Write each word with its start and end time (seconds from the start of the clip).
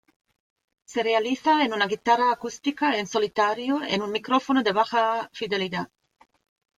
Se 0.83 1.03
realiza 1.03 1.63
en 1.63 1.73
una 1.75 1.85
guitarra 1.85 2.31
acústica 2.31 2.97
en 2.97 3.05
solitario 3.05 3.83
en 3.87 4.01
un 4.01 4.11
micrófono 4.11 4.63
de 4.63 4.71
baja 4.71 5.29
fidelidad. 5.31 5.91